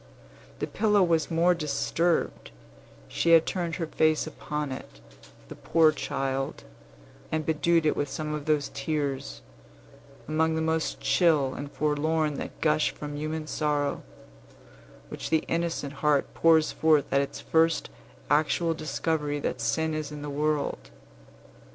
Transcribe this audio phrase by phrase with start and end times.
[0.57, 2.49] The pillow was more disturbed;
[3.07, 4.99] she had turned her face upon it,
[5.47, 6.63] the poor child,
[7.31, 9.41] and bedewed it with some of those tears
[10.27, 14.01] (among the most chill and forlorn that gush from human sorrow)
[15.09, 17.87] which the innocent heart pours forth at its first
[18.27, 20.89] actual discovery that sin is in the world.